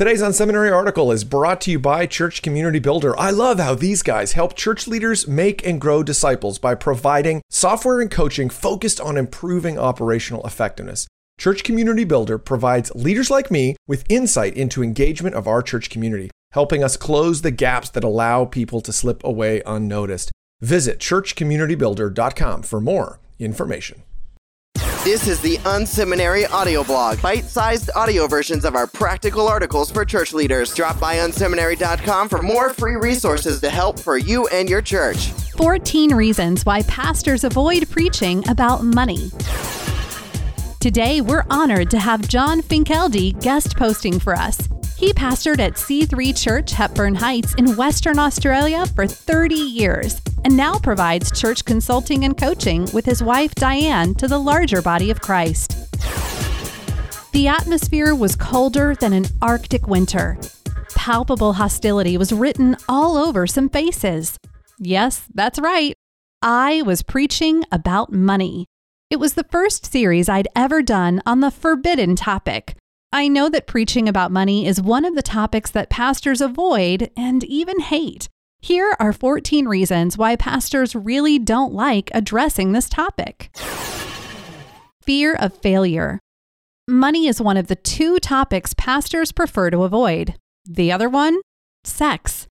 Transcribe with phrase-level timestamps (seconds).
[0.00, 3.14] Today's Unseminary article is brought to you by Church Community Builder.
[3.20, 8.00] I love how these guys help church leaders make and grow disciples by providing software
[8.00, 11.06] and coaching focused on improving operational effectiveness.
[11.38, 16.30] Church Community Builder provides leaders like me with insight into engagement of our church community,
[16.52, 20.32] helping us close the gaps that allow people to slip away unnoticed.
[20.62, 24.02] Visit churchcommunitybuilder.com for more information.
[25.02, 30.34] This is the Unseminary audio blog, bite-sized audio versions of our practical articles for church
[30.34, 30.74] leaders.
[30.74, 35.30] Drop by unseminary.com for more free resources to help for you and your church.
[35.56, 39.30] 14 reasons why pastors avoid preaching about money.
[40.80, 44.68] Today, we're honored to have John Finkelde guest posting for us.
[44.98, 50.78] He pastored at C3 Church, Hepburn Heights, in Western Australia for 30 years and now
[50.78, 55.72] provides church consulting and coaching with his wife Dianne to the larger body of Christ.
[57.32, 60.38] The atmosphere was colder than an Arctic winter.
[60.94, 64.36] Palpable hostility was written all over some faces.
[64.78, 65.94] Yes, that's right.
[66.42, 68.66] I was preaching about money.
[69.10, 72.76] It was the first series I'd ever done on the forbidden topic
[73.12, 77.42] I know that preaching about money is one of the topics that pastors avoid and
[77.42, 78.28] even hate.
[78.62, 83.50] Here are 14 reasons why pastors really don't like addressing this topic.
[85.02, 86.18] Fear of failure.
[86.86, 90.34] Money is one of the two topics pastors prefer to avoid.
[90.68, 91.40] The other one?
[91.84, 92.46] Sex.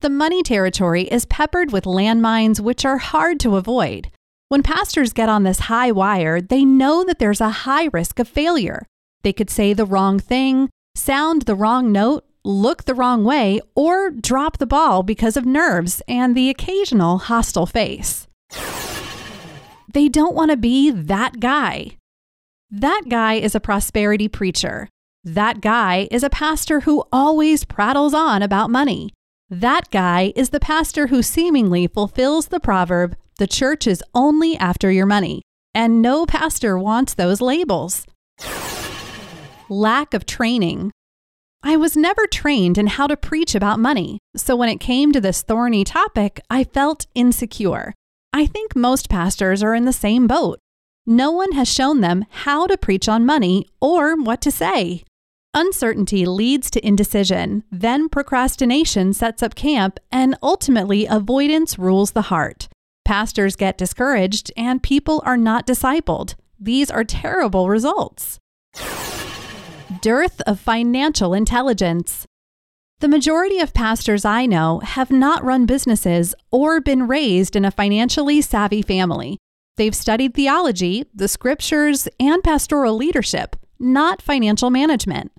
[0.00, 4.10] The money territory is peppered with landmines which are hard to avoid.
[4.48, 8.28] When pastors get on this high wire, they know that there's a high risk of
[8.28, 8.86] failure.
[9.22, 14.10] They could say the wrong thing, sound the wrong note, look the wrong way, or
[14.10, 18.26] drop the ball because of nerves and the occasional hostile face.
[19.92, 21.96] They don't want to be that guy.
[22.70, 24.88] That guy is a prosperity preacher.
[25.24, 29.10] That guy is a pastor who always prattles on about money.
[29.50, 34.90] That guy is the pastor who seemingly fulfills the proverb, the church is only after
[34.90, 35.42] your money.
[35.74, 38.06] And no pastor wants those labels
[39.72, 40.92] lack of training.
[41.64, 45.20] I was never trained in how to preach about money, so when it came to
[45.20, 47.94] this thorny topic, I felt insecure.
[48.32, 50.58] I think most pastors are in the same boat.
[51.06, 55.04] No one has shown them how to preach on money or what to say.
[55.54, 62.68] Uncertainty leads to indecision, then procrastination sets up camp, and ultimately avoidance rules the heart.
[63.04, 66.34] Pastors get discouraged, and people are not discipled.
[66.58, 68.40] These are terrible results
[70.02, 72.26] dearth of financial intelligence.
[72.98, 77.70] The majority of pastors I know have not run businesses or been raised in a
[77.70, 79.38] financially savvy family.
[79.76, 85.30] They've studied theology, the scriptures, and pastoral leadership, not financial management.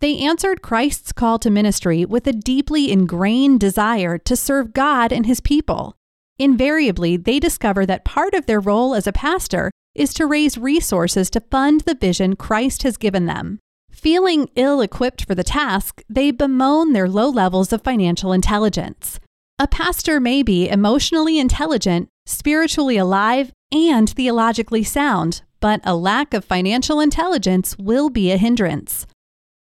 [0.00, 5.26] They answered Christ's call to ministry with a deeply ingrained desire to serve God and
[5.26, 5.94] his people.
[6.40, 11.30] Invariably, they discover that part of their role as a pastor is to raise resources
[11.30, 13.60] to fund the vision Christ has given them.
[14.02, 19.20] Feeling ill equipped for the task, they bemoan their low levels of financial intelligence.
[19.60, 26.44] A pastor may be emotionally intelligent, spiritually alive, and theologically sound, but a lack of
[26.44, 29.06] financial intelligence will be a hindrance.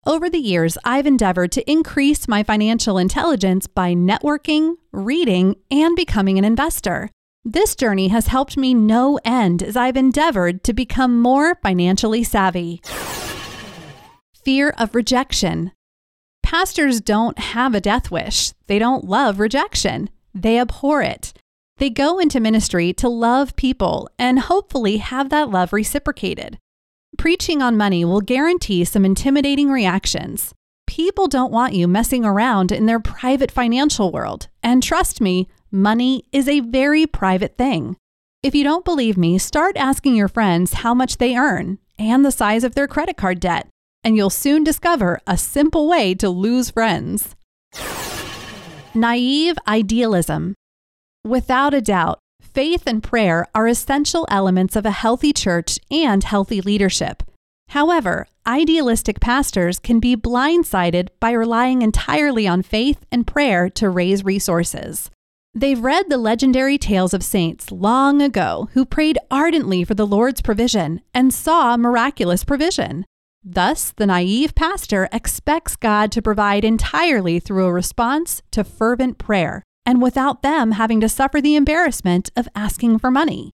[0.06, 6.38] Over the years, I've endeavored to increase my financial intelligence by networking, reading, and becoming
[6.38, 7.10] an investor.
[7.44, 12.81] This journey has helped me no end as I've endeavored to become more financially savvy
[14.44, 15.72] fear of rejection.
[16.42, 18.53] Pastors don't have a death wish.
[18.66, 20.10] They don't love rejection.
[20.34, 21.32] They abhor it.
[21.78, 26.58] They go into ministry to love people and hopefully have that love reciprocated.
[27.19, 30.54] Preaching on money will guarantee some intimidating reactions.
[30.86, 34.48] People don't want you messing around in their private financial world.
[34.62, 37.97] And trust me, money is a very private thing.
[38.42, 42.32] If you don't believe me, start asking your friends how much they earn and the
[42.32, 43.69] size of their credit card debt
[44.04, 47.37] and you'll soon discover a simple way to lose friends.
[48.94, 50.54] Naive idealism.
[51.25, 56.60] Without a doubt, faith and prayer are essential elements of a healthy church and healthy
[56.60, 57.22] leadership.
[57.69, 64.25] However, idealistic pastors can be blindsided by relying entirely on faith and prayer to raise
[64.25, 65.10] resources.
[65.54, 70.43] They've read the legendary tales of saints long ago who prayed ardently for the Lord's
[70.43, 73.04] provision and saw miraculous provision.
[73.44, 79.64] Thus, the naive pastor expects God to provide entirely through a response to fervent prayer,
[79.84, 83.50] and without them having to suffer the embarrassment of asking for money.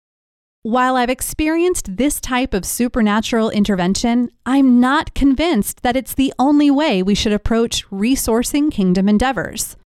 [0.63, 6.69] While I've experienced this type of supernatural intervention, I'm not convinced that it's the only
[6.69, 9.77] way we should approach resourcing kingdom endeavors.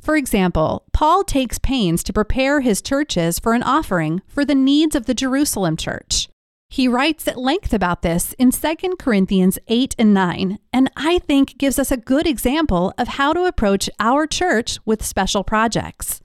[0.00, 4.94] For example, Paul takes pains to prepare his churches for an offering for the needs
[4.94, 6.27] of the Jerusalem church.
[6.70, 11.56] He writes at length about this in 2 Corinthians 8 and 9, and I think
[11.56, 16.20] gives us a good example of how to approach our church with special projects.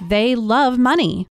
[0.00, 1.26] They love money.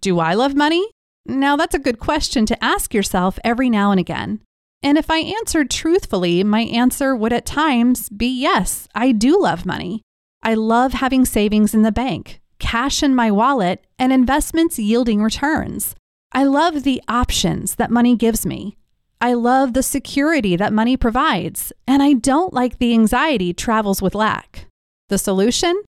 [0.00, 0.86] Do I love money?
[1.26, 4.40] Now, that's a good question to ask yourself every now and again.
[4.82, 9.66] And if I answered truthfully, my answer would at times be yes, I do love
[9.66, 10.00] money.
[10.42, 15.94] I love having savings in the bank, cash in my wallet, and investments yielding returns.
[16.32, 18.76] I love the options that money gives me.
[19.20, 24.14] I love the security that money provides, and I don't like the anxiety travels with
[24.14, 24.66] lack.
[25.08, 25.82] The solution?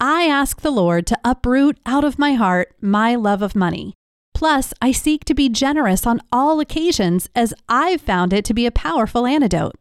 [0.00, 3.94] I ask the Lord to uproot out of my heart my love of money.
[4.34, 8.66] Plus, I seek to be generous on all occasions as I've found it to be
[8.66, 9.76] a powerful antidote.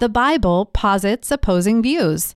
[0.00, 2.34] The Bible posits opposing views.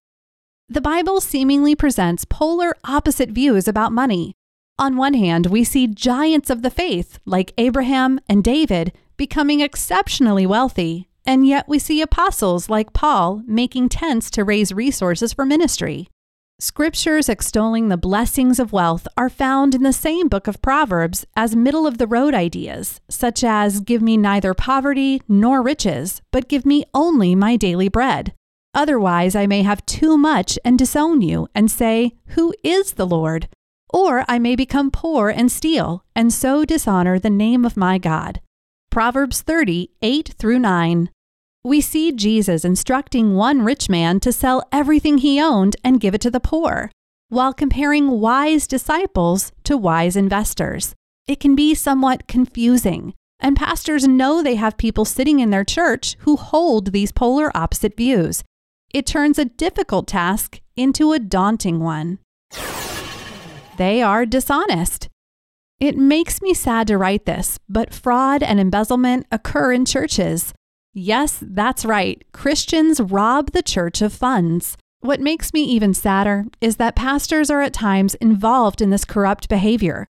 [0.69, 4.37] The Bible seemingly presents polar opposite views about money.
[4.83, 10.45] On one hand, we see giants of the faith, like Abraham and David, becoming exceptionally
[10.45, 16.09] wealthy, and yet we see apostles like Paul making tents to raise resources for ministry.
[16.59, 21.55] Scriptures extolling the blessings of wealth are found in the same book of Proverbs as
[21.55, 26.67] middle of the road ideas, such as give me neither poverty nor riches, but give
[26.67, 28.35] me only my daily bread.
[28.75, 33.49] Otherwise, I may have too much and disown you and say, Who is the Lord?
[33.93, 38.41] Or I may become poor and steal, and so dishonor the name of my God.
[38.91, 41.11] Proverbs 30, 8 through 9.
[41.65, 46.21] We see Jesus instructing one rich man to sell everything he owned and give it
[46.23, 46.91] to the poor,
[47.29, 50.95] while comparing wise disciples to wise investors.
[51.29, 56.17] It can be somewhat confusing, and pastors know they have people sitting in their church
[56.21, 58.43] who hold these polar opposite views.
[58.93, 62.19] It turns a difficult task into a daunting one
[63.77, 65.09] they are dishonest.
[65.81, 70.53] It makes me sad to write this, but fraud and embezzlement occur in churches.
[70.95, 72.23] Yes, that's right.
[72.33, 74.77] Christians rob the church of funds.
[75.01, 79.49] What makes me even sadder is that pastors are at times involved in this corrupt
[79.49, 80.07] behavior.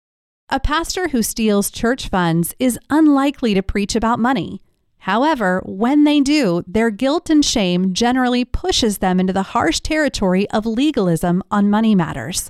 [0.49, 4.61] A pastor who steals church funds is unlikely to preach about money.
[4.97, 10.49] However, when they do, their guilt and shame generally pushes them into the harsh territory
[10.49, 12.49] of legalism on money matters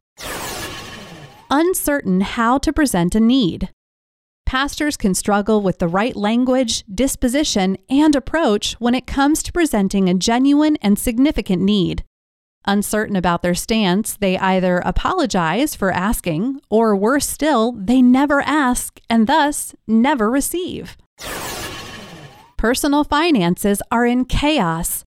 [1.51, 3.69] uncertain how to present a need.
[4.45, 10.09] Pastors can struggle with the right language, disposition, and approach when it comes to presenting
[10.09, 12.03] a genuine and significant need.
[12.65, 18.99] Uncertain about their stance, they either apologize for asking, or worse still, they never ask
[19.09, 20.95] and thus never receive.
[22.57, 25.03] Personal finances are in chaos.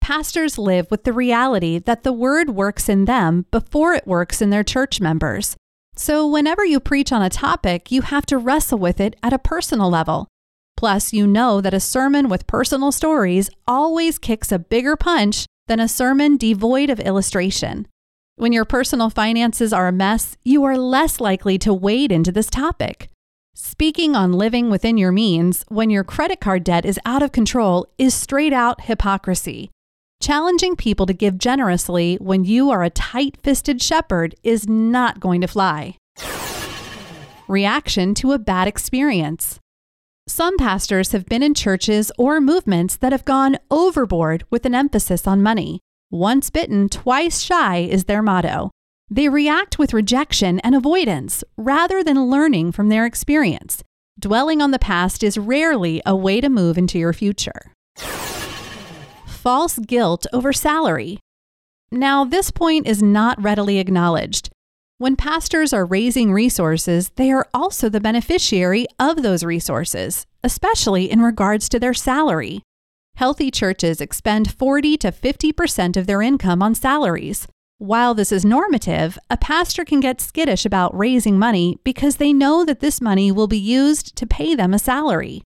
[0.00, 4.50] Pastors live with the reality that the word works in them before it works in
[4.50, 5.56] their church members.
[5.98, 9.38] So, whenever you preach on a topic, you have to wrestle with it at a
[9.38, 10.28] personal level.
[10.76, 15.80] Plus, you know that a sermon with personal stories always kicks a bigger punch than
[15.80, 17.88] a sermon devoid of illustration.
[18.36, 22.50] When your personal finances are a mess, you are less likely to wade into this
[22.50, 23.08] topic.
[23.54, 27.86] Speaking on living within your means when your credit card debt is out of control
[27.96, 29.70] is straight out hypocrisy.
[30.20, 35.40] Challenging people to give generously when you are a tight fisted shepherd is not going
[35.42, 35.96] to fly.
[37.48, 39.60] Reaction to a bad experience.
[40.26, 45.26] Some pastors have been in churches or movements that have gone overboard with an emphasis
[45.26, 45.80] on money.
[46.10, 48.70] Once bitten, twice shy is their motto.
[49.08, 53.84] They react with rejection and avoidance rather than learning from their experience.
[54.18, 57.72] Dwelling on the past is rarely a way to move into your future
[59.46, 61.20] false guilt over salary.
[61.92, 64.50] Now, this point is not readily acknowledged.
[64.98, 71.22] When pastors are raising resources, they are also the beneficiary of those resources, especially in
[71.22, 72.62] regards to their salary.
[73.14, 77.46] Healthy churches expend 40 to 50% of their income on salaries.
[77.78, 82.64] While this is normative, a pastor can get skittish about raising money because they know
[82.64, 85.44] that this money will be used to pay them a salary.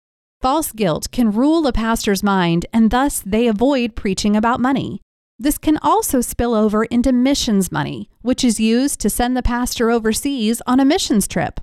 [0.42, 5.00] False guilt can rule a pastor's mind, and thus they avoid preaching about money.
[5.38, 9.88] This can also spill over into missions money, which is used to send the pastor
[9.88, 11.60] overseas on a missions trip.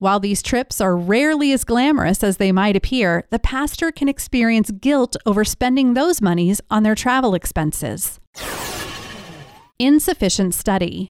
[0.00, 4.72] While these trips are rarely as glamorous as they might appear, the pastor can experience
[4.72, 8.18] guilt over spending those monies on their travel expenses.
[9.78, 11.06] Insufficient study.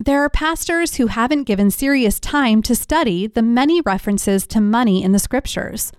[0.00, 5.00] there are pastors who haven't given serious time to study the many references to money
[5.04, 5.92] in the scriptures.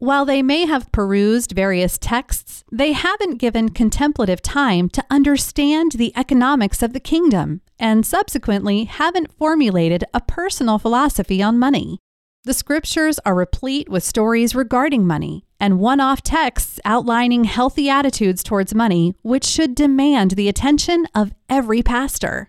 [0.00, 6.14] While they may have perused various texts, they haven't given contemplative time to understand the
[6.16, 11.98] economics of the kingdom and subsequently haven't formulated a personal philosophy on money.
[12.44, 18.42] The scriptures are replete with stories regarding money and one off texts outlining healthy attitudes
[18.42, 22.48] towards money, which should demand the attention of every pastor.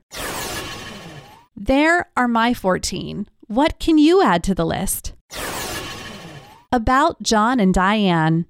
[1.54, 3.28] There are my 14.
[3.48, 5.12] What can you add to the list?
[6.74, 8.46] About John and Dianne.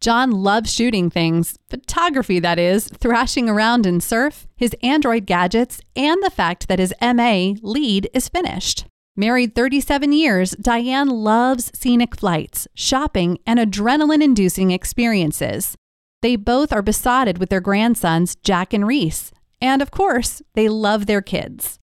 [0.00, 6.22] John loves shooting things, photography that is, thrashing around in surf, his Android gadgets, and
[6.22, 8.86] the fact that his MA lead is finished.
[9.16, 15.76] Married 37 years, Dianne loves scenic flights, shopping, and adrenaline inducing experiences.
[16.22, 19.30] They both are besotted with their grandsons, Jack and Reese.
[19.60, 21.78] And of course, they love their kids.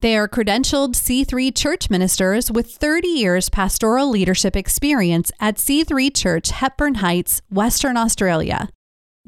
[0.00, 6.50] They are credentialed C3 church ministers with 30 years pastoral leadership experience at C3 Church,
[6.50, 8.68] Hepburn Heights, Western Australia.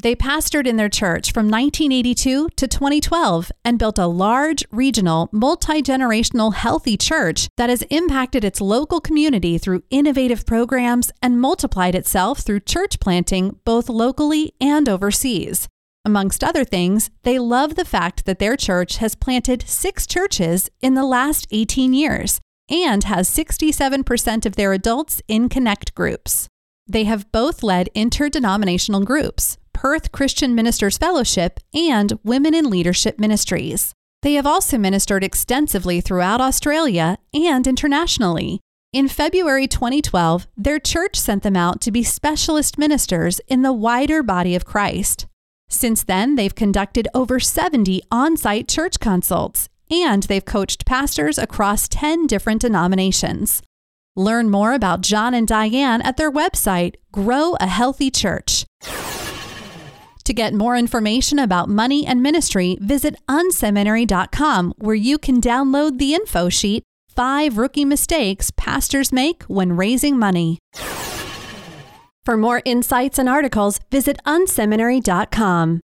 [0.00, 5.82] They pastored in their church from 1982 to 2012 and built a large, regional, multi
[5.82, 12.38] generational, healthy church that has impacted its local community through innovative programs and multiplied itself
[12.38, 15.68] through church planting both locally and overseas.
[16.04, 20.94] Amongst other things, they love the fact that their church has planted six churches in
[20.94, 22.40] the last 18 years
[22.70, 26.48] and has 67% of their adults in Connect groups.
[26.86, 33.92] They have both led interdenominational groups, Perth Christian Ministers Fellowship, and Women in Leadership Ministries.
[34.22, 38.60] They have also ministered extensively throughout Australia and internationally.
[38.92, 44.22] In February 2012, their church sent them out to be specialist ministers in the wider
[44.22, 45.26] body of Christ.
[45.70, 51.88] Since then, they've conducted over 70 on site church consults, and they've coached pastors across
[51.88, 53.62] 10 different denominations.
[54.16, 58.66] Learn more about John and Dianne at their website, Grow a Healthy Church.
[60.24, 66.14] To get more information about money and ministry, visit unseminary.com, where you can download the
[66.14, 70.58] info sheet Five Rookie Mistakes Pastors Make When Raising Money.
[72.26, 75.78] For more insights and articles, visit unseminary.com.